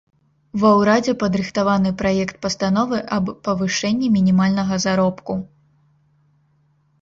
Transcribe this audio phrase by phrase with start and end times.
[0.61, 5.33] Ва ўрадзе падрыхтаваны праект пастановы аб павышэнні мінімальнага заробку.